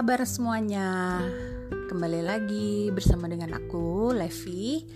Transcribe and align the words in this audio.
Kabar 0.00 0.24
semuanya? 0.24 1.20
Kembali 1.92 2.24
lagi 2.24 2.88
bersama 2.88 3.28
dengan 3.28 3.52
aku, 3.52 4.16
Levi. 4.16 4.88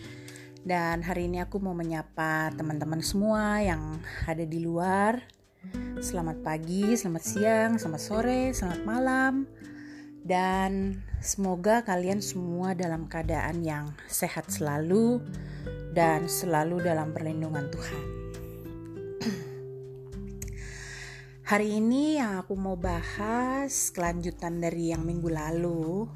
Dan 0.64 1.04
hari 1.04 1.29
ini 1.29 1.45
aku 1.45 1.61
mau 1.61 1.77
menyapa 1.77 2.48
teman-teman 2.57 3.04
semua 3.04 3.61
yang 3.61 4.00
ada 4.25 4.48
di 4.48 4.64
luar. 4.64 5.21
Selamat 6.00 6.40
pagi, 6.40 6.96
selamat 6.96 7.21
siang, 7.21 7.71
selamat 7.76 8.00
sore, 8.00 8.43
selamat 8.57 8.81
malam. 8.89 9.45
Dan 10.25 11.04
semoga 11.21 11.84
kalian 11.84 12.25
semua 12.25 12.73
dalam 12.73 13.04
keadaan 13.04 13.61
yang 13.61 13.93
sehat 14.09 14.48
selalu 14.48 15.21
dan 15.93 16.32
selalu 16.32 16.81
dalam 16.81 17.12
perlindungan 17.12 17.68
Tuhan. 17.68 18.04
Hari 21.44 21.76
ini 21.76 22.16
yang 22.16 22.40
aku 22.40 22.57
mau 22.57 22.72
bahas 22.72 23.93
kelanjutan 23.93 24.64
dari 24.64 24.96
yang 24.96 25.04
minggu 25.04 25.29
lalu 25.29 26.08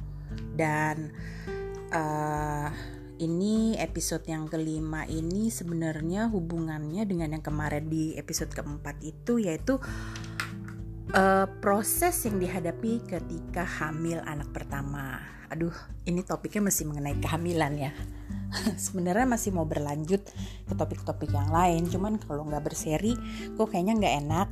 dan 0.56 1.12
uh, 1.92 2.72
ini 3.20 3.76
episode 3.76 4.24
yang 4.24 4.48
kelima 4.48 5.04
ini 5.04 5.52
sebenarnya 5.52 6.32
hubungannya 6.32 7.04
dengan 7.04 7.36
yang 7.36 7.44
kemarin 7.44 7.92
di 7.92 8.16
episode 8.16 8.56
keempat 8.56 9.04
itu 9.04 9.36
yaitu 9.36 9.76
uh, 11.12 11.44
proses 11.60 12.24
yang 12.24 12.40
dihadapi 12.40 13.04
ketika 13.04 13.68
hamil 13.68 14.24
anak 14.24 14.48
pertama. 14.56 15.20
Aduh, 15.52 15.76
ini 16.08 16.24
topiknya 16.24 16.72
masih 16.72 16.88
mengenai 16.88 17.20
kehamilan 17.20 17.76
ya. 17.76 17.92
sebenarnya 18.88 19.28
masih 19.28 19.52
mau 19.52 19.68
berlanjut 19.68 20.24
ke 20.64 20.72
topik-topik 20.72 21.28
yang 21.28 21.52
lain, 21.52 21.84
cuman 21.84 22.16
kalau 22.16 22.48
nggak 22.48 22.64
berseri, 22.64 23.12
kok 23.60 23.68
kayaknya 23.68 23.92
nggak 24.00 24.16
enak 24.24 24.48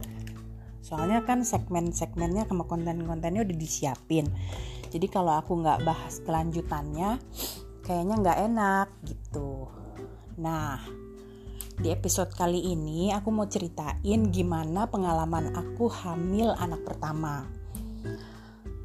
soalnya 0.86 1.26
kan 1.26 1.42
segmen-segmennya 1.42 2.46
sama 2.46 2.62
konten-kontennya 2.70 3.42
udah 3.42 3.56
disiapin. 3.58 4.30
Jadi 4.86 5.10
kalau 5.10 5.34
aku 5.34 5.58
nggak 5.58 5.82
bahas 5.82 6.22
kelanjutannya 6.22 7.18
kayaknya 7.82 8.14
nggak 8.22 8.38
enak 8.46 8.88
gitu. 9.02 9.66
Nah 10.38 10.78
di 11.82 11.90
episode 11.90 12.30
kali 12.38 12.70
ini 12.70 13.10
aku 13.10 13.34
mau 13.34 13.50
ceritain 13.50 14.30
gimana 14.30 14.86
pengalaman 14.86 15.58
aku 15.58 15.90
hamil 15.90 16.54
anak 16.54 16.86
pertama. 16.86 17.50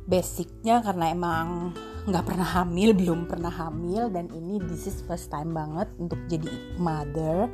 Basicnya 0.09 0.81
karena 0.81 1.13
emang 1.13 1.77
nggak 2.09 2.25
pernah 2.25 2.49
hamil 2.49 2.97
belum 2.97 3.29
pernah 3.29 3.53
hamil 3.53 4.09
dan 4.09 4.25
ini 4.33 4.57
this 4.65 4.89
is 4.89 5.05
first 5.05 5.29
time 5.29 5.53
banget 5.53 5.85
untuk 6.01 6.17
jadi 6.25 6.49
mother 6.81 7.45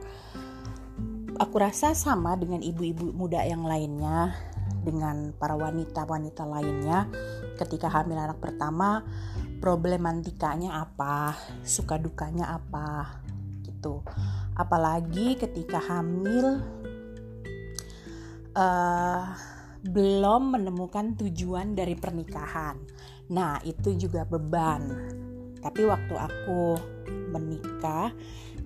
aku 1.38 1.56
rasa 1.62 1.94
sama 1.94 2.34
dengan 2.34 2.66
ibu-ibu 2.66 3.14
muda 3.14 3.46
yang 3.46 3.62
lainnya, 3.62 4.34
dengan 4.82 5.32
para 5.38 5.54
wanita-wanita 5.54 6.44
lainnya 6.50 7.06
ketika 7.62 7.90
hamil 7.90 8.18
anak 8.18 8.42
pertama, 8.42 9.06
problematikanya 9.62 10.82
apa, 10.82 11.38
suka 11.62 12.02
dukanya 12.02 12.58
apa 12.58 13.22
gitu. 13.66 14.02
Apalagi 14.58 15.38
ketika 15.38 15.78
hamil 15.78 16.62
uh, 18.58 19.24
belum 19.86 20.58
menemukan 20.58 21.14
tujuan 21.22 21.78
dari 21.78 21.94
pernikahan. 21.94 22.82
Nah, 23.30 23.62
itu 23.62 23.94
juga 23.94 24.26
beban. 24.26 24.82
Tapi 25.62 25.82
waktu 25.86 26.16
aku 26.18 26.62
menikah 27.30 28.10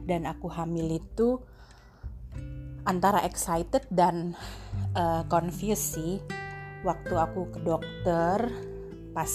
dan 0.08 0.30
aku 0.30 0.48
hamil 0.48 1.02
itu 1.02 1.42
antara 2.86 3.22
excited 3.25 3.86
dan 3.92 4.34
uh, 4.97 5.24
confused 5.30 5.97
sih. 5.97 6.22
Waktu 6.81 7.14
aku 7.14 7.53
ke 7.53 7.59
dokter 7.62 8.50
pas 9.12 9.30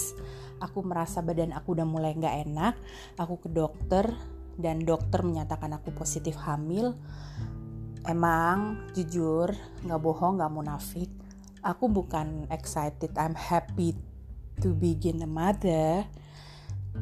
aku 0.59 0.83
merasa 0.83 1.23
badan 1.23 1.53
aku 1.53 1.77
udah 1.77 1.87
mulai 1.87 2.17
nggak 2.17 2.49
enak 2.49 2.73
aku 3.15 3.45
ke 3.45 3.49
dokter 3.53 4.09
dan 4.57 4.81
dokter 4.81 5.21
menyatakan 5.23 5.77
aku 5.77 5.93
positif 5.95 6.35
hamil. 6.43 6.97
Emang 8.03 8.89
jujur 8.91 9.53
nggak 9.83 10.01
bohong 10.01 10.41
nggak 10.41 10.53
munafik. 10.53 11.11
Aku 11.63 11.87
bukan 11.87 12.47
excited 12.51 13.11
I'm 13.15 13.35
happy 13.35 13.95
to 14.59 14.73
begin 14.75 15.23
a 15.23 15.29
mother. 15.29 16.03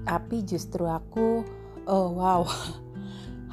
Tapi 0.04 0.44
justru 0.44 0.86
aku 0.86 1.48
oh 1.88 2.08
wow 2.18 2.44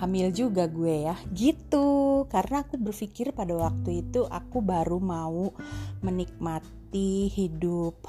hamil 0.03 0.35
juga 0.35 0.67
gue 0.67 1.07
ya. 1.07 1.15
Gitu. 1.31 2.27
Karena 2.27 2.67
aku 2.67 2.75
berpikir 2.75 3.31
pada 3.31 3.55
waktu 3.55 4.03
itu 4.03 4.27
aku 4.27 4.59
baru 4.59 4.99
mau 4.99 5.55
menikmati 6.03 7.31
hidup 7.31 8.03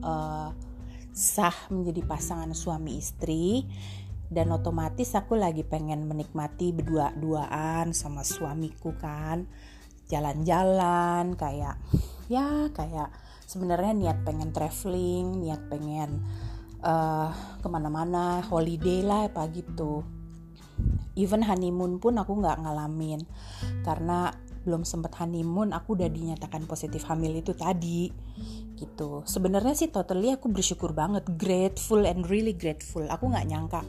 uh, 0.00 0.48
sah 1.12 1.56
menjadi 1.68 2.00
pasangan 2.08 2.56
suami 2.56 2.96
istri. 2.96 3.68
Dan 4.30 4.48
otomatis 4.56 5.12
aku 5.12 5.36
lagi 5.36 5.60
pengen 5.66 6.08
menikmati 6.08 6.72
berdua-duaan 6.72 7.92
sama 7.92 8.24
suamiku 8.24 8.96
kan. 8.96 9.44
Jalan-jalan 10.08 11.36
kayak 11.36 11.76
ya 12.30 12.70
kayak 12.72 13.10
sebenarnya 13.44 13.90
niat 13.90 14.18
pengen 14.22 14.54
traveling 14.54 15.42
niat 15.42 15.66
pengen 15.66 16.22
uh, 16.86 17.34
ke 17.58 17.66
mana-mana 17.66 18.38
holiday 18.46 19.02
lah 19.02 19.26
apa 19.26 19.50
gitu 19.50 20.06
even 21.18 21.44
honeymoon 21.44 21.98
pun 21.98 22.16
aku 22.16 22.38
nggak 22.38 22.62
ngalamin. 22.62 23.24
Karena 23.82 24.30
belum 24.60 24.84
sempat 24.84 25.16
honeymoon 25.16 25.72
aku 25.72 25.96
udah 25.96 26.08
dinyatakan 26.12 26.68
positif 26.68 27.08
hamil 27.08 27.32
itu 27.32 27.56
tadi 27.56 28.12
gitu. 28.76 29.24
Sebenarnya 29.24 29.72
sih 29.76 29.88
totally 29.88 30.32
aku 30.32 30.52
bersyukur 30.52 30.92
banget 30.92 31.24
grateful 31.36 32.04
and 32.04 32.28
really 32.28 32.52
grateful. 32.52 33.04
Aku 33.08 33.28
nggak 33.32 33.48
nyangka 33.48 33.82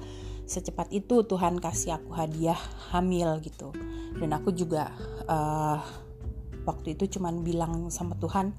secepat 0.47 0.91
itu 0.91 1.23
Tuhan 1.23 1.59
kasih 1.59 1.99
aku 1.99 2.11
hadiah 2.15 2.59
hamil 2.91 3.39
gitu. 3.43 3.75
Dan 4.15 4.35
aku 4.35 4.51
juga 4.51 4.91
uh, 5.27 5.79
waktu 6.67 6.95
itu 6.99 7.19
cuman 7.19 7.43
bilang 7.43 7.87
sama 7.89 8.15
Tuhan 8.19 8.53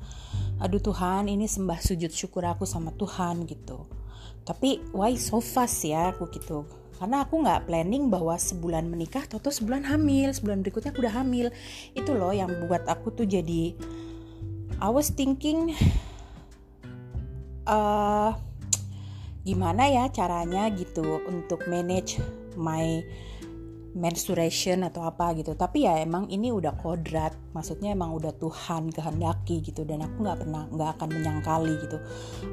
aduh 0.62 0.78
Tuhan 0.78 1.26
ini 1.26 1.46
sembah 1.46 1.78
sujud 1.78 2.12
syukur 2.12 2.44
aku 2.44 2.68
sama 2.68 2.92
Tuhan 2.92 3.48
gitu. 3.48 3.88
Tapi 4.42 4.92
why 4.92 5.14
so 5.16 5.38
fast 5.38 5.86
ya 5.86 6.12
aku 6.12 6.28
gitu 6.34 6.81
karena 6.98 7.24
aku 7.24 7.40
nggak 7.42 7.68
planning 7.70 8.12
bahwa 8.12 8.36
sebulan 8.36 8.88
menikah 8.88 9.24
atau 9.24 9.50
sebulan 9.50 9.88
hamil. 9.88 10.30
Sebulan 10.32 10.60
berikutnya 10.64 10.90
aku 10.92 11.02
udah 11.02 11.16
hamil. 11.20 11.48
Itu 11.96 12.14
loh 12.14 12.32
yang 12.34 12.50
buat 12.68 12.84
aku 12.86 13.14
tuh 13.14 13.26
jadi 13.26 13.74
I 14.82 14.88
was 14.90 15.14
thinking 15.14 15.78
uh, 17.66 18.34
gimana 19.42 19.90
ya 19.90 20.04
caranya 20.10 20.70
gitu 20.70 21.22
untuk 21.26 21.66
manage 21.66 22.18
my 22.54 23.02
menstruation 23.92 24.88
atau 24.88 25.04
apa 25.04 25.36
gitu. 25.36 25.52
Tapi 25.52 25.84
ya 25.84 26.00
emang 26.00 26.28
ini 26.32 26.48
udah 26.48 26.76
kodrat 26.80 27.36
maksudnya 27.52 27.92
emang 27.92 28.16
udah 28.16 28.32
Tuhan 28.36 28.88
kehendaki 28.88 29.60
gitu. 29.60 29.84
Dan 29.84 30.04
aku 30.04 30.24
nggak 30.24 30.38
pernah 30.44 30.64
nggak 30.72 30.90
akan 30.98 31.08
menyangkali 31.12 31.74
gitu. 31.84 31.98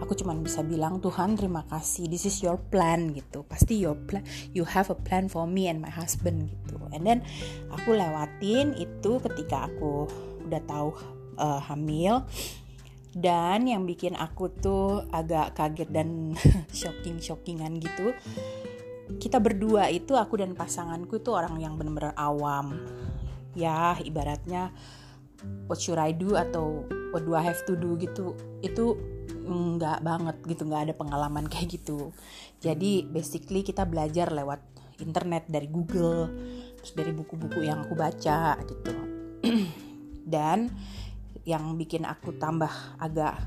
Aku 0.03 0.13
cuma 0.19 0.35
bisa 0.35 0.59
bilang 0.63 0.99
Tuhan 0.99 1.39
terima 1.39 1.63
kasih. 1.71 2.11
This 2.11 2.27
is 2.27 2.43
your 2.43 2.59
plan 2.59 3.15
gitu. 3.15 3.47
Pasti 3.47 3.79
your 3.79 3.95
plan 3.95 4.23
you 4.51 4.67
have 4.67 4.91
a 4.91 4.97
plan 4.97 5.31
for 5.31 5.47
me 5.47 5.71
and 5.71 5.79
my 5.79 5.91
husband 5.91 6.51
gitu. 6.51 6.75
And 6.91 7.07
then 7.07 7.23
aku 7.71 7.95
lewatin 7.95 8.75
itu 8.75 9.23
ketika 9.23 9.71
aku 9.71 10.11
udah 10.43 10.61
tahu 10.67 10.89
uh, 11.39 11.63
hamil. 11.63 12.27
Dan 13.09 13.65
yang 13.65 13.89
bikin 13.89 14.13
aku 14.13 14.53
tuh 14.53 15.01
agak 15.09 15.57
kaget 15.57 15.89
dan 15.89 16.37
shocking 16.69 17.17
shockingan 17.17 17.81
gitu 17.81 18.13
kita 19.17 19.41
berdua 19.41 19.89
itu 19.89 20.13
aku 20.13 20.37
dan 20.37 20.53
pasanganku 20.53 21.17
itu 21.17 21.33
orang 21.33 21.57
yang 21.57 21.73
benar-benar 21.73 22.13
awam. 22.13 22.77
Ya 23.57 23.97
ibaratnya 23.97 24.69
what 25.65 25.81
should 25.81 25.97
I 25.97 26.13
do 26.13 26.37
atau 26.37 26.85
what 27.09 27.25
do 27.25 27.33
I 27.33 27.41
have 27.41 27.63
to 27.65 27.73
do 27.73 27.97
gitu 27.97 28.37
itu 28.61 28.93
nggak 29.49 30.05
banget 30.05 30.37
gitu 30.45 30.69
nggak 30.69 30.91
ada 30.91 30.93
pengalaman 30.93 31.49
kayak 31.51 31.81
gitu. 31.81 32.13
Jadi 32.61 33.09
basically 33.09 33.65
kita 33.65 33.89
belajar 33.89 34.29
lewat 34.29 34.61
internet 35.01 35.49
dari 35.49 35.65
Google 35.71 36.29
terus 36.79 36.93
dari 36.95 37.11
buku-buku 37.15 37.65
yang 37.65 37.87
aku 37.87 37.97
baca 37.97 38.59
gitu. 38.61 38.93
Dan 40.33 40.69
yang 41.47 41.73
bikin 41.79 42.05
aku 42.05 42.37
tambah 42.37 42.69
agak 43.01 43.41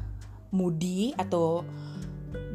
moody 0.52 1.14
atau 1.14 1.62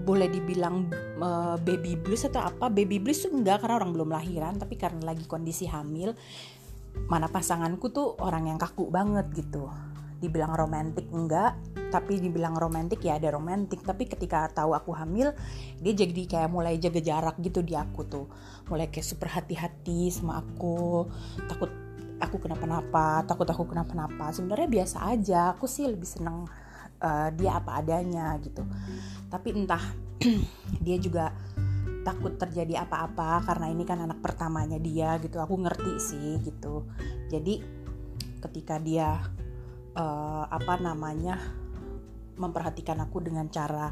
boleh 0.07 0.31
dibilang 0.31 0.87
uh, 1.19 1.59
baby 1.59 1.99
blues 1.99 2.23
atau 2.23 2.47
apa 2.47 2.71
baby 2.71 3.03
blues 3.03 3.27
tuh 3.27 3.35
enggak 3.35 3.59
karena 3.59 3.75
orang 3.83 3.91
belum 3.91 4.09
lahiran 4.15 4.55
tapi 4.55 4.79
karena 4.79 5.03
lagi 5.03 5.27
kondisi 5.27 5.67
hamil 5.67 6.15
mana 7.11 7.27
pasanganku 7.27 7.91
tuh 7.91 8.15
orang 8.23 8.47
yang 8.49 8.57
kaku 8.57 8.87
banget 8.87 9.27
gitu. 9.35 9.67
Dibilang 10.17 10.55
romantis 10.55 11.05
enggak 11.11 11.59
tapi 11.91 12.17
dibilang 12.17 12.57
romantis 12.57 12.97
ya 13.03 13.19
ada 13.19 13.29
romantis 13.29 13.83
tapi 13.83 14.09
ketika 14.09 14.49
tahu 14.49 14.73
aku 14.73 14.91
hamil 14.95 15.31
dia 15.77 15.93
jadi 15.93 16.23
kayak 16.25 16.49
mulai 16.49 16.79
jaga 16.81 17.03
jarak 17.03 17.35
gitu 17.43 17.59
di 17.61 17.75
aku 17.75 18.07
tuh. 18.07 18.25
Mulai 18.71 18.87
kayak 18.89 19.05
super 19.05 19.29
hati-hati 19.29 20.09
sama 20.09 20.39
aku 20.39 21.05
takut 21.51 21.69
aku 22.17 22.41
kenapa-napa 22.41 23.27
takut 23.27 23.45
aku 23.45 23.69
kenapa-napa. 23.69 24.33
Sebenarnya 24.33 24.65
biasa 24.71 24.97
aja 25.05 25.53
aku 25.53 25.69
sih 25.69 25.85
lebih 25.85 26.07
seneng 26.07 26.49
uh, 27.01 27.29
dia 27.33 27.57
apa 27.57 27.81
adanya 27.81 28.37
gitu. 28.41 28.63
Tapi 29.29 29.53
entah 29.53 29.81
dia 30.85 30.97
juga 30.97 31.33
takut 32.07 32.39
terjadi 32.39 32.87
apa-apa 32.87 33.43
karena 33.43 33.67
ini 33.67 33.83
kan 33.83 33.99
anak 33.99 34.23
pertamanya 34.23 34.79
dia 34.79 35.19
gitu. 35.19 35.37
Aku 35.43 35.59
ngerti 35.59 35.93
sih 35.99 36.39
gitu. 36.41 36.87
Jadi 37.27 37.59
ketika 38.39 38.79
dia 38.79 39.19
uh, 39.97 40.45
apa 40.47 40.79
namanya 40.79 41.35
memperhatikan 42.37 43.01
aku 43.01 43.25
dengan 43.25 43.49
cara 43.49 43.91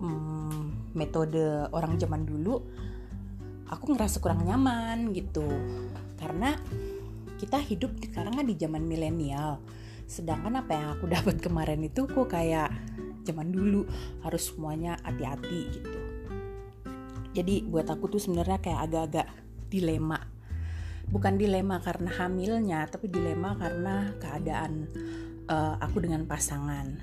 um, 0.00 0.90
metode 0.96 1.68
orang 1.70 2.00
zaman 2.00 2.24
dulu 2.24 2.56
aku 3.68 3.92
ngerasa 3.94 4.18
kurang 4.18 4.42
nyaman 4.42 5.12
gitu. 5.12 5.46
Karena 6.18 6.56
kita 7.38 7.62
hidup 7.62 7.94
sekarang 8.02 8.34
kan 8.34 8.46
di 8.48 8.58
zaman 8.58 8.82
milenial 8.82 9.62
sedangkan 10.08 10.64
apa 10.64 10.72
yang 10.72 10.88
aku 10.96 11.04
dapat 11.20 11.36
kemarin 11.38 11.84
itu 11.84 12.08
kok 12.08 12.32
kayak 12.32 12.72
zaman 13.28 13.52
dulu 13.52 13.84
harus 14.24 14.48
semuanya 14.48 14.96
hati-hati 15.04 15.60
gitu. 15.68 16.00
Jadi 17.36 17.68
buat 17.68 17.86
aku 17.86 18.08
tuh 18.08 18.18
sebenarnya 18.18 18.58
kayak 18.58 18.80
agak-agak 18.88 19.28
dilema. 19.68 20.16
Bukan 21.12 21.36
dilema 21.36 21.78
karena 21.84 22.08
hamilnya 22.08 22.88
tapi 22.88 23.12
dilema 23.12 23.52
karena 23.60 24.16
keadaan 24.16 24.88
uh, 25.44 25.76
aku 25.76 26.00
dengan 26.00 26.24
pasangan. 26.24 26.96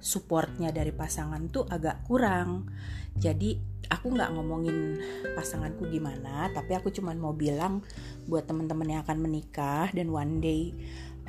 Supportnya 0.00 0.72
dari 0.72 0.96
pasangan 0.96 1.52
tuh 1.52 1.68
agak 1.68 2.08
kurang. 2.08 2.72
Jadi 3.16 3.76
aku 3.86 4.16
nggak 4.16 4.32
ngomongin 4.34 4.98
pasanganku 5.38 5.86
gimana 5.86 6.50
tapi 6.50 6.74
aku 6.74 6.90
cuma 6.90 7.14
mau 7.14 7.30
bilang 7.30 7.86
buat 8.26 8.42
teman-teman 8.46 8.98
yang 8.98 9.00
akan 9.06 9.18
menikah 9.22 9.86
dan 9.94 10.10
one 10.10 10.42
day 10.42 10.74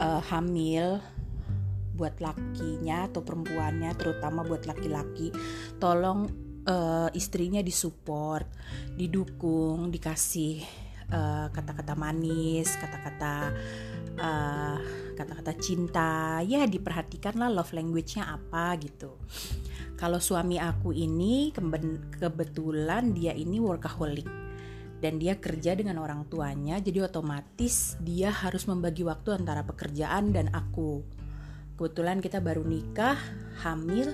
uh, 0.02 0.22
hamil 0.26 1.02
buat 1.98 2.22
lakinya 2.22 3.10
atau 3.10 3.26
perempuannya 3.26 3.98
terutama 3.98 4.46
buat 4.46 4.70
laki-laki 4.70 5.34
tolong 5.82 6.48
uh, 6.68 7.10
istrinya 7.16 7.64
disupport, 7.64 8.46
didukung, 8.94 9.90
dikasih 9.90 10.60
eh, 11.08 11.48
kata-kata 11.48 11.96
uh, 11.96 12.00
manis, 12.00 12.68
kata-kata 12.76 13.34
uh, 14.20 14.78
kata-kata 15.16 15.54
cinta, 15.58 16.44
ya 16.44 16.68
diperhatikan 16.68 17.40
lah 17.40 17.50
love 17.50 17.72
language-nya 17.72 18.28
apa 18.28 18.76
gitu. 18.84 19.16
Kalau 19.98 20.22
suami 20.22 20.62
aku 20.62 20.94
ini 20.94 21.50
kebetulan 22.22 23.18
dia 23.18 23.34
ini 23.34 23.58
workaholic 23.58 24.30
dan 25.02 25.18
dia 25.18 25.38
kerja 25.38 25.74
dengan 25.74 25.98
orang 26.02 26.30
tuanya, 26.30 26.78
jadi 26.78 27.10
otomatis 27.10 27.98
dia 28.02 28.30
harus 28.30 28.70
membagi 28.70 29.02
waktu 29.02 29.34
antara 29.34 29.66
pekerjaan 29.66 30.36
dan 30.36 30.54
aku. 30.54 31.17
Kebetulan 31.78 32.18
kita 32.20 32.42
baru 32.42 32.66
nikah, 32.66 33.16
hamil, 33.62 34.10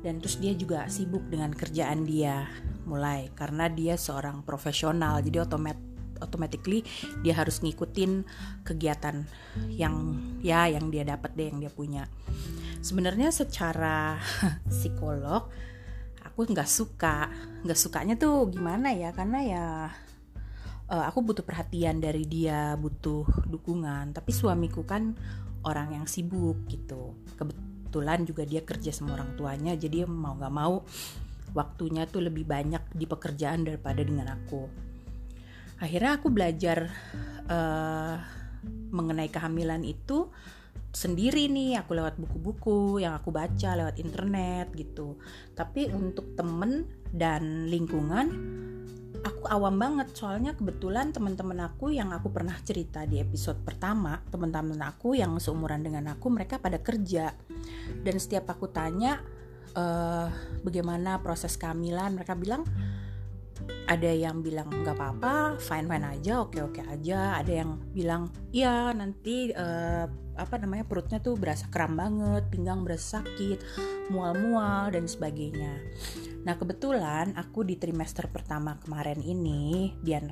dan 0.00 0.16
terus 0.16 0.40
dia 0.40 0.56
juga 0.56 0.88
sibuk 0.88 1.28
dengan 1.28 1.52
kerjaan 1.52 2.08
dia 2.08 2.48
mulai. 2.88 3.28
Karena 3.36 3.68
dia 3.68 4.00
seorang 4.00 4.40
profesional 4.40 5.20
jadi 5.20 5.44
otomat 5.44 5.76
automatically 6.16 6.80
dia 7.20 7.36
harus 7.36 7.60
ngikutin 7.60 8.24
kegiatan 8.64 9.28
yang 9.68 10.16
ya 10.40 10.64
yang 10.64 10.88
dia 10.88 11.04
dapat 11.04 11.36
deh 11.36 11.52
yang 11.52 11.60
dia 11.60 11.68
punya. 11.68 12.08
Sebenarnya 12.80 13.28
secara 13.28 14.16
psikolog 14.72 15.52
aku 16.24 16.40
nggak 16.48 16.68
suka. 16.68 17.28
Nggak 17.64 17.76
sukanya 17.80 18.14
tuh 18.16 18.48
gimana 18.48 18.92
ya? 18.96 19.12
Karena 19.12 19.38
ya 19.44 19.64
uh, 20.90 21.04
aku 21.08 21.22
butuh 21.22 21.44
perhatian 21.44 21.98
dari 22.00 22.24
dia 22.24 22.74
butuh 22.78 23.26
dukungan. 23.48 24.14
Tapi 24.14 24.30
suamiku 24.32 24.86
kan 24.86 25.16
orang 25.66 25.98
yang 25.98 26.06
sibuk 26.06 26.64
gitu. 26.70 27.18
Kebetulan 27.34 28.22
juga 28.22 28.46
dia 28.46 28.62
kerja 28.62 28.94
sama 28.94 29.18
orang 29.18 29.34
tuanya 29.34 29.74
jadi 29.74 30.06
mau 30.06 30.38
nggak 30.38 30.54
mau 30.54 30.86
waktunya 31.52 32.06
tuh 32.06 32.22
lebih 32.24 32.46
banyak 32.46 32.94
di 32.94 33.04
pekerjaan 33.04 33.66
daripada 33.66 34.00
dengan 34.04 34.30
aku. 34.30 34.68
Akhirnya 35.76 36.16
aku 36.16 36.28
belajar 36.32 36.88
uh, 37.48 38.16
mengenai 38.92 39.28
kehamilan 39.28 39.84
itu 39.84 40.32
sendiri 40.92 41.52
nih. 41.52 41.80
Aku 41.84 41.92
lewat 41.92 42.16
buku-buku 42.16 43.04
yang 43.04 43.12
aku 43.12 43.28
baca 43.28 43.76
lewat 43.76 44.00
internet 44.00 44.72
gitu. 44.72 45.20
Tapi 45.52 45.92
untuk 45.92 46.32
temen 46.32 46.88
dan 47.12 47.68
lingkungan 47.68 48.26
aku 49.26 49.50
awam 49.50 49.74
banget 49.74 50.14
soalnya 50.14 50.54
kebetulan 50.54 51.10
teman-teman 51.10 51.66
aku 51.66 51.90
yang 51.90 52.14
aku 52.14 52.30
pernah 52.30 52.54
cerita 52.62 53.02
di 53.02 53.18
episode 53.18 53.58
pertama 53.66 54.22
teman-teman 54.30 54.78
aku 54.86 55.18
yang 55.18 55.34
seumuran 55.42 55.82
dengan 55.82 56.14
aku 56.14 56.30
mereka 56.30 56.62
pada 56.62 56.78
kerja. 56.78 57.34
Dan 58.06 58.22
setiap 58.22 58.54
aku 58.54 58.70
tanya 58.70 59.18
uh, 59.74 60.30
bagaimana 60.62 61.18
proses 61.18 61.58
kehamilan? 61.58 62.14
Mereka 62.14 62.38
bilang 62.38 62.62
ada 63.86 64.10
yang 64.10 64.42
bilang 64.42 64.66
nggak 64.66 64.98
apa-apa 64.98 65.62
fine 65.62 65.86
fine 65.86 66.06
aja 66.06 66.42
oke 66.42 66.58
oke 66.58 66.82
aja. 66.82 67.38
Ada 67.38 67.52
yang 67.64 67.70
bilang 67.94 68.30
iya 68.50 68.90
nanti 68.90 69.54
uh, 69.54 70.06
apa 70.36 70.54
namanya 70.60 70.84
perutnya 70.84 71.22
tuh 71.22 71.38
berasa 71.38 71.70
kram 71.72 71.96
banget 71.96 72.44
pinggang 72.52 72.84
berasa 72.84 73.22
sakit 73.22 73.62
mual-mual 74.10 74.90
dan 74.92 75.06
sebagainya. 75.08 75.80
Nah 76.44 76.54
kebetulan 76.58 77.34
aku 77.34 77.66
di 77.66 77.78
trimester 77.80 78.30
pertama 78.30 78.78
kemarin 78.78 79.18
ini, 79.22 79.94
Dian 80.02 80.30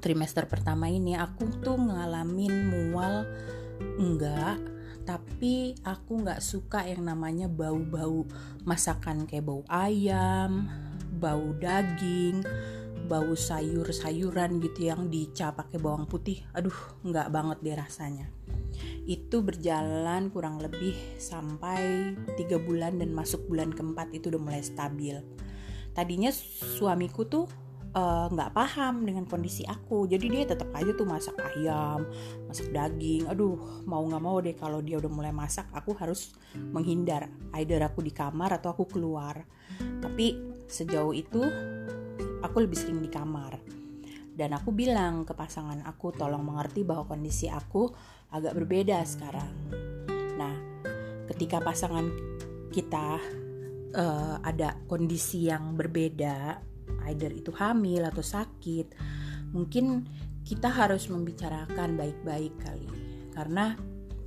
trimester 0.00 0.48
pertama 0.48 0.88
ini 0.88 1.12
aku 1.14 1.60
tuh 1.60 1.76
ngalamin 1.76 2.72
mual 2.72 3.28
enggak, 4.00 4.56
tapi 5.04 5.76
aku 5.84 6.24
nggak 6.24 6.40
suka 6.40 6.88
yang 6.88 7.04
namanya 7.04 7.46
bau-bau 7.52 8.24
masakan 8.64 9.28
kayak 9.28 9.44
bau 9.44 9.62
ayam, 9.68 10.68
bau 11.20 11.52
daging, 11.60 12.40
bau 13.10 13.34
sayur-sayuran 13.34 14.62
gitu 14.62 14.86
yang 14.88 15.10
dicap 15.10 15.58
pakai 15.58 15.82
bawang 15.82 16.06
putih. 16.06 16.40
Aduh, 16.54 16.74
nggak 17.02 17.28
banget 17.28 17.58
deh 17.60 17.76
rasanya. 17.76 18.26
Itu 19.04 19.42
berjalan 19.42 20.30
kurang 20.30 20.62
lebih 20.62 20.94
sampai 21.18 22.14
tiga 22.38 22.56
bulan 22.62 23.02
dan 23.02 23.10
masuk 23.10 23.50
bulan 23.50 23.74
keempat 23.74 24.14
itu 24.14 24.30
udah 24.30 24.38
mulai 24.38 24.62
stabil. 24.62 25.18
Tadinya 25.90 26.30
suamiku 26.30 27.26
tuh 27.26 27.50
eh, 27.90 28.26
nggak 28.30 28.50
uh, 28.50 28.54
paham 28.54 29.02
dengan 29.02 29.26
kondisi 29.26 29.66
aku. 29.66 30.06
Jadi 30.06 30.30
dia 30.30 30.46
tetap 30.46 30.70
aja 30.70 30.94
tuh 30.94 31.02
masak 31.02 31.34
ayam 31.50 32.06
masak 32.46 32.70
daging. 32.70 33.26
Aduh 33.26 33.58
mau 33.90 34.06
nggak 34.06 34.22
mau 34.22 34.38
deh 34.38 34.54
kalau 34.54 34.78
dia 34.78 35.02
udah 35.02 35.10
mulai 35.10 35.34
masak 35.34 35.66
aku 35.74 35.98
harus 35.98 36.30
menghindar. 36.54 37.26
Either 37.58 37.82
aku 37.82 38.06
di 38.06 38.14
kamar 38.14 38.54
atau 38.54 38.70
aku 38.70 38.86
keluar. 38.86 39.42
Tapi 39.98 40.59
sejauh 40.70 41.10
itu 41.10 41.42
aku 42.40 42.56
lebih 42.62 42.78
sering 42.78 43.02
di 43.02 43.10
kamar 43.10 43.58
dan 44.40 44.56
aku 44.56 44.72
bilang 44.72 45.28
ke 45.28 45.36
pasangan 45.36 45.84
aku 45.84 46.16
tolong 46.16 46.40
mengerti 46.40 46.80
bahwa 46.80 47.04
kondisi 47.04 47.52
aku 47.52 47.92
agak 48.32 48.56
berbeda 48.56 49.02
sekarang. 49.04 49.52
Nah, 50.40 50.54
ketika 51.28 51.60
pasangan 51.60 52.08
kita 52.72 53.20
uh, 53.92 54.40
ada 54.40 54.80
kondisi 54.88 55.50
yang 55.50 55.76
berbeda, 55.76 56.56
either 57.12 57.28
itu 57.36 57.52
hamil 57.52 58.08
atau 58.08 58.24
sakit, 58.24 58.96
mungkin 59.52 60.08
kita 60.46 60.72
harus 60.72 61.12
membicarakan 61.12 62.00
baik-baik 62.00 62.54
kali. 62.64 62.88
Karena 63.36 63.76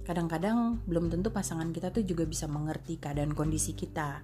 kadang-kadang 0.06 0.84
belum 0.86 1.10
tentu 1.10 1.34
pasangan 1.34 1.74
kita 1.74 1.90
tuh 1.90 2.06
juga 2.06 2.28
bisa 2.28 2.46
mengerti 2.46 3.00
keadaan 3.00 3.34
kondisi 3.34 3.74
kita. 3.74 4.22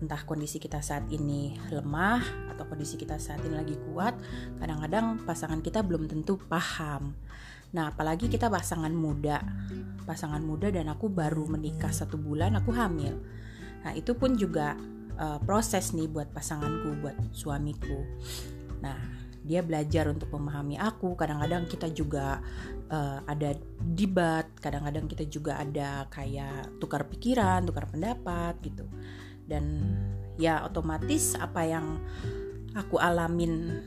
Entah 0.00 0.24
kondisi 0.24 0.56
kita 0.56 0.80
saat 0.80 1.04
ini 1.12 1.60
lemah 1.68 2.50
atau 2.56 2.64
kondisi 2.64 2.96
kita 2.96 3.20
saat 3.20 3.44
ini 3.44 3.52
lagi 3.52 3.76
kuat, 3.76 4.16
kadang-kadang 4.56 5.22
pasangan 5.28 5.60
kita 5.60 5.84
belum 5.84 6.08
tentu 6.08 6.40
paham. 6.48 7.12
Nah, 7.70 7.92
apalagi 7.92 8.26
kita 8.26 8.50
pasangan 8.50 8.90
muda, 8.90 9.44
pasangan 10.08 10.42
muda 10.42 10.72
dan 10.72 10.90
aku 10.90 11.06
baru 11.06 11.46
menikah 11.46 11.92
satu 11.92 12.18
bulan, 12.18 12.56
aku 12.58 12.74
hamil. 12.74 13.14
Nah, 13.84 13.92
itu 13.94 14.16
pun 14.16 14.34
juga 14.34 14.74
uh, 15.20 15.38
proses 15.44 15.94
nih 15.94 16.10
buat 16.10 16.32
pasanganku, 16.34 16.98
buat 16.98 17.16
suamiku. 17.30 18.02
Nah, 18.82 18.98
dia 19.40 19.64
belajar 19.64 20.10
untuk 20.10 20.32
memahami 20.34 20.76
aku. 20.76 21.16
Kadang-kadang 21.16 21.64
kita 21.70 21.88
juga 21.94 22.42
uh, 22.90 23.22
ada 23.24 23.56
debat, 23.80 24.50
kadang-kadang 24.60 25.06
kita 25.08 25.24
juga 25.30 25.56
ada 25.60 26.04
kayak 26.10 26.76
tukar 26.82 27.06
pikiran, 27.08 27.64
tukar 27.64 27.88
pendapat 27.88 28.58
gitu. 28.64 28.84
Dan 29.50 29.98
ya 30.38 30.62
otomatis 30.62 31.34
apa 31.34 31.66
yang 31.66 31.98
aku 32.78 33.02
alamin 33.02 33.82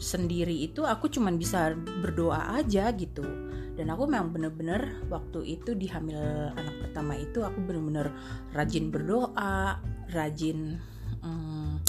sendiri 0.00 0.66
itu 0.66 0.82
aku 0.88 1.12
cuman 1.12 1.36
bisa 1.36 1.76
berdoa 2.00 2.56
aja 2.56 2.88
gitu. 2.96 3.24
Dan 3.72 3.88
aku 3.88 4.04
memang 4.04 4.32
bener-bener 4.32 5.00
waktu 5.08 5.60
itu 5.60 5.72
di 5.76 5.88
hamil 5.88 6.52
anak 6.56 6.76
pertama 6.88 7.16
itu 7.16 7.40
aku 7.40 7.60
bener-bener 7.64 8.12
rajin 8.52 8.92
berdoa 8.92 9.80
rajin 10.12 10.76
hmm, 11.24 11.80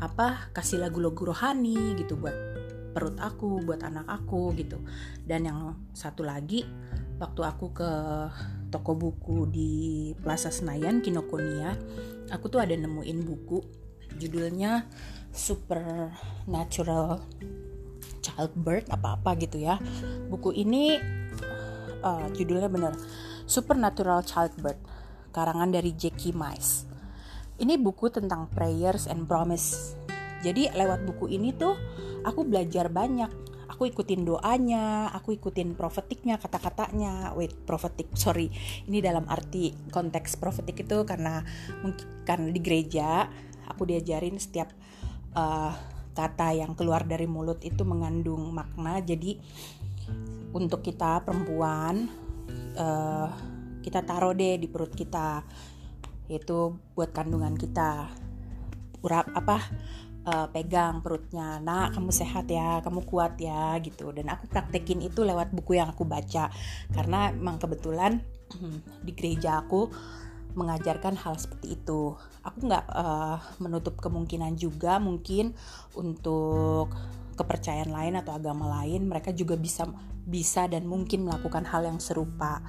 apa 0.00 0.48
kasih 0.56 0.80
lagu-lagu 0.80 1.28
rohani 1.28 1.92
gitu 2.00 2.16
buat 2.16 2.32
perut 2.96 3.20
aku 3.20 3.60
buat 3.62 3.84
anak 3.84 4.08
aku 4.08 4.56
gitu. 4.56 4.80
Dan 5.22 5.46
yang 5.46 5.76
satu 5.92 6.24
lagi 6.24 6.64
waktu 7.20 7.40
aku 7.44 7.66
ke 7.76 7.90
toko 8.70 8.94
buku 8.94 9.50
di 9.50 9.70
Plaza 10.22 10.54
Senayan 10.54 11.02
Kinokuniya 11.02 11.74
aku 12.30 12.46
tuh 12.46 12.62
ada 12.62 12.72
nemuin 12.72 13.18
buku 13.26 13.58
judulnya 14.16 14.86
Supernatural 15.30 17.22
Childbirth 18.20 18.88
apa-apa 18.90 19.34
gitu 19.38 19.62
ya. 19.62 19.78
Buku 20.30 20.54
ini 20.54 20.98
uh, 22.02 22.26
judulnya 22.34 22.70
bener 22.70 22.94
Supernatural 23.46 24.22
Childbirth 24.22 24.82
karangan 25.34 25.70
dari 25.70 25.94
Jackie 25.94 26.34
Mice. 26.34 26.86
Ini 27.60 27.76
buku 27.76 28.08
tentang 28.08 28.48
prayers 28.48 29.04
and 29.10 29.28
promise. 29.28 29.94
Jadi 30.40 30.72
lewat 30.72 31.04
buku 31.04 31.28
ini 31.28 31.52
tuh 31.52 31.76
aku 32.24 32.48
belajar 32.48 32.88
banyak 32.88 33.28
aku 33.80 33.88
ikutin 33.88 34.28
doanya, 34.28 35.08
aku 35.08 35.40
ikutin 35.40 35.72
profetiknya, 35.72 36.36
kata-katanya. 36.36 37.32
Wait, 37.32 37.56
profetik, 37.64 38.12
sorry. 38.12 38.52
Ini 38.84 39.00
dalam 39.00 39.24
arti 39.24 39.72
konteks 39.88 40.36
profetik 40.36 40.84
itu 40.84 41.08
karena 41.08 41.40
mungkin 41.80 42.04
karena 42.28 42.52
di 42.52 42.60
gereja 42.60 43.24
aku 43.64 43.88
diajarin 43.88 44.36
setiap 44.36 44.68
uh, 45.32 45.72
kata 46.12 46.60
yang 46.60 46.76
keluar 46.76 47.08
dari 47.08 47.24
mulut 47.24 47.64
itu 47.64 47.80
mengandung 47.88 48.52
makna. 48.52 49.00
Jadi 49.00 49.40
untuk 50.52 50.84
kita 50.84 51.24
perempuan 51.24 52.04
uh, 52.76 53.32
kita 53.80 54.04
taruh 54.04 54.36
deh 54.36 54.60
di 54.60 54.68
perut 54.68 54.92
kita 54.92 55.40
itu 56.28 56.76
buat 56.92 57.16
kandungan 57.16 57.56
kita 57.56 58.12
urap 59.00 59.32
apa 59.32 59.56
uh, 60.26 60.48
pegang 60.52 61.00
perutnya 61.00 61.60
nak 61.60 61.96
kamu 61.96 62.10
sehat 62.12 62.48
ya 62.50 62.80
kamu 62.84 63.04
kuat 63.06 63.38
ya 63.40 63.76
gitu. 63.80 64.12
Dan 64.12 64.28
aku 64.28 64.48
praktekin 64.50 65.00
itu 65.00 65.24
lewat 65.24 65.52
buku 65.54 65.78
yang 65.80 65.92
aku 65.92 66.04
baca. 66.04 66.52
Karena 66.92 67.30
emang 67.32 67.60
kebetulan 67.60 68.20
di 69.06 69.12
gereja 69.14 69.62
aku 69.62 69.86
mengajarkan 70.58 71.14
hal 71.14 71.38
seperti 71.38 71.78
itu. 71.78 72.18
Aku 72.42 72.58
nggak 72.66 72.84
uh, 72.90 73.38
menutup 73.62 73.98
kemungkinan 74.02 74.58
juga 74.58 74.98
mungkin 74.98 75.54
untuk 75.94 76.90
kepercayaan 77.38 77.88
lain 77.88 78.14
atau 78.20 78.36
agama 78.36 78.68
lain 78.82 79.08
mereka 79.08 79.32
juga 79.32 79.56
bisa 79.56 79.88
bisa 80.26 80.68
dan 80.68 80.84
mungkin 80.84 81.24
melakukan 81.24 81.64
hal 81.64 81.86
yang 81.86 82.02
serupa. 82.02 82.60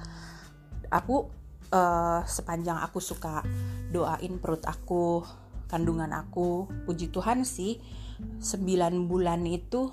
Aku 0.88 1.28
uh, 1.72 2.20
sepanjang 2.24 2.78
aku 2.80 3.02
suka 3.02 3.42
doain 3.90 4.38
perut 4.38 4.62
aku 4.64 5.24
kandungan 5.72 6.12
aku. 6.12 6.68
Puji 6.84 7.08
Tuhan 7.08 7.48
sih 7.48 7.80
9 8.20 9.08
bulan 9.08 9.40
itu 9.48 9.88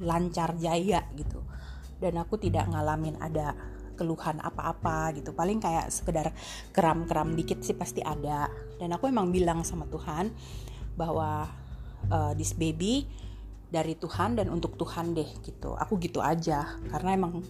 lancar 0.00 0.56
jaya 0.56 1.04
gitu. 1.12 1.44
Dan 2.00 2.16
aku 2.16 2.40
tidak 2.40 2.72
ngalamin 2.72 3.20
ada 3.20 3.52
keluhan 4.00 4.40
apa-apa 4.40 5.12
gitu. 5.20 5.36
Paling 5.36 5.60
kayak 5.60 5.92
sekedar 5.92 6.32
kram-kram 6.72 7.36
dikit 7.36 7.60
sih 7.60 7.76
pasti 7.76 8.00
ada. 8.00 8.48
Dan 8.80 8.96
aku 8.96 9.12
emang 9.12 9.28
bilang 9.28 9.60
sama 9.62 9.84
Tuhan 9.92 10.32
bahwa 10.96 11.46
uh, 12.08 12.32
this 12.32 12.56
baby 12.56 13.04
dari 13.68 13.96
Tuhan 13.96 14.40
dan 14.40 14.48
untuk 14.48 14.80
Tuhan 14.80 15.12
deh 15.12 15.28
gitu. 15.44 15.76
Aku 15.76 16.00
gitu 16.00 16.24
aja 16.24 16.80
karena 16.88 17.14
emang 17.14 17.44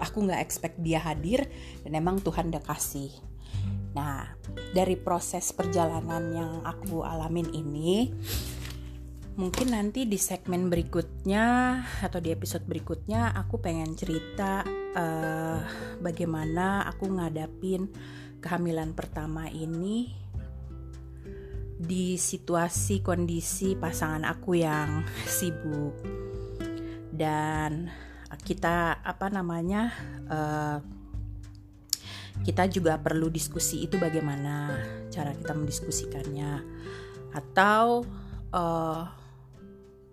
aku 0.00 0.26
nggak 0.26 0.40
expect 0.42 0.76
dia 0.82 0.98
hadir 0.98 1.46
dan 1.86 1.94
emang 1.94 2.18
Tuhan 2.18 2.50
udah 2.50 2.64
kasih 2.64 3.12
Nah, 3.94 4.26
dari 4.74 4.98
proses 4.98 5.54
perjalanan 5.54 6.24
yang 6.34 6.52
aku 6.66 7.06
alamin 7.06 7.46
ini, 7.54 8.10
mungkin 9.38 9.74
nanti 9.74 10.06
di 10.06 10.18
segmen 10.18 10.66
berikutnya 10.70 11.78
atau 12.02 12.18
di 12.18 12.34
episode 12.34 12.66
berikutnya 12.66 13.34
aku 13.34 13.58
pengen 13.62 13.94
cerita 13.94 14.62
uh, 14.94 15.58
bagaimana 15.98 16.86
aku 16.86 17.10
ngadapin 17.10 17.90
kehamilan 18.38 18.94
pertama 18.94 19.50
ini 19.50 20.10
di 21.74 22.14
situasi 22.14 23.02
kondisi 23.02 23.74
pasangan 23.74 24.26
aku 24.26 24.58
yang 24.58 25.06
sibuk. 25.26 25.94
Dan 27.14 27.90
kita 28.42 28.98
apa 29.06 29.30
namanya 29.30 29.94
uh, 30.26 30.78
kita 32.44 32.68
juga 32.68 33.00
perlu 33.00 33.32
diskusi 33.32 33.88
itu 33.88 33.96
bagaimana 33.96 34.76
cara 35.08 35.32
kita 35.32 35.56
mendiskusikannya. 35.56 36.52
Atau 37.32 38.04
uh, 38.52 39.02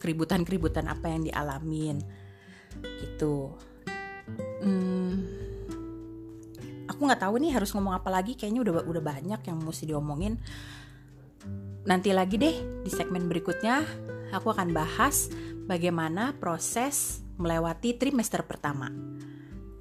keributan-keributan 0.01 0.89
apa 0.89 1.11
yang 1.11 1.27
dialamin 1.27 2.01
gitu. 2.81 3.53
Hmm, 4.63 5.21
aku 6.87 6.99
nggak 7.05 7.21
tahu 7.21 7.35
nih 7.37 7.51
harus 7.53 7.69
ngomong 7.75 7.93
apa 7.93 8.09
lagi. 8.09 8.33
Kayaknya 8.39 8.61
udah 8.65 8.73
udah 8.87 9.03
banyak 9.03 9.41
yang 9.45 9.57
mesti 9.61 9.85
diomongin. 9.85 10.39
Nanti 11.85 12.15
lagi 12.15 12.39
deh 12.39 12.55
di 12.81 12.89
segmen 12.89 13.27
berikutnya 13.29 13.85
aku 14.31 14.53
akan 14.53 14.71
bahas 14.71 15.29
bagaimana 15.67 16.33
proses 16.39 17.21
melewati 17.37 17.97
trimester 17.97 18.41
pertama. 18.47 18.89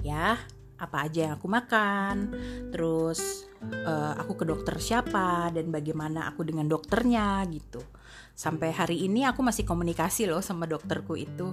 Ya 0.00 0.40
apa 0.80 1.04
aja 1.04 1.28
yang 1.28 1.32
aku 1.36 1.46
makan, 1.46 2.32
terus 2.72 3.44
uh, 3.84 4.16
aku 4.16 4.40
ke 4.40 4.44
dokter 4.48 4.80
siapa 4.80 5.52
dan 5.52 5.68
bagaimana 5.68 6.24
aku 6.32 6.48
dengan 6.48 6.64
dokternya 6.66 7.44
gitu. 7.52 7.84
Sampai 8.32 8.72
hari 8.72 9.04
ini 9.04 9.28
aku 9.28 9.44
masih 9.44 9.68
komunikasi 9.68 10.24
loh 10.24 10.40
sama 10.40 10.64
dokterku 10.64 11.20
itu. 11.20 11.52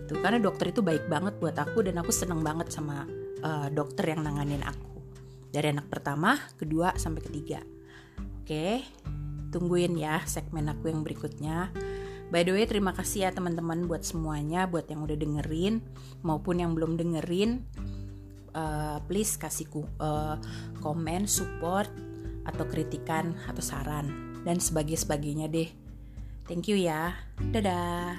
Gitu. 0.00 0.16
Karena 0.24 0.40
dokter 0.40 0.72
itu 0.72 0.80
baik 0.80 1.12
banget 1.12 1.36
buat 1.36 1.54
aku 1.60 1.84
dan 1.84 2.00
aku 2.00 2.08
seneng 2.08 2.40
banget 2.40 2.72
sama 2.72 3.04
uh, 3.44 3.68
dokter 3.68 4.16
yang 4.16 4.24
nanganin 4.24 4.64
aku. 4.64 4.96
Dari 5.52 5.72
anak 5.72 5.92
pertama, 5.92 6.40
kedua 6.56 6.96
sampai 6.96 7.20
ketiga. 7.20 7.60
Oke, 8.40 8.80
tungguin 9.52 9.98
ya 10.00 10.24
segmen 10.24 10.72
aku 10.72 10.88
yang 10.88 11.04
berikutnya. 11.04 11.68
By 12.26 12.42
the 12.42 12.58
way, 12.58 12.66
terima 12.66 12.90
kasih 12.90 13.28
ya 13.28 13.30
teman-teman 13.30 13.86
buat 13.86 14.02
semuanya, 14.02 14.66
buat 14.66 14.90
yang 14.90 15.06
udah 15.06 15.14
dengerin 15.14 15.78
maupun 16.26 16.58
yang 16.58 16.74
belum 16.74 16.98
dengerin 16.98 17.62
uh, 18.56 18.98
please 19.04 19.36
kasih 19.36 19.68
uh, 20.00 20.40
komen, 20.80 21.28
support 21.28 21.92
atau 22.48 22.64
kritikan 22.64 23.36
atau 23.44 23.60
saran 23.60 24.40
dan 24.48 24.56
sebagainya 24.56 25.04
sebagainya 25.04 25.46
deh. 25.52 25.68
Thank 26.48 26.72
you 26.72 26.78
ya. 26.80 27.12
Dadah. 27.52 28.16